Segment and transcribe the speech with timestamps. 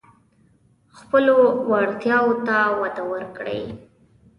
[0.99, 1.37] خپلو
[1.69, 3.61] وړتیاوو ته وده ورکړئ.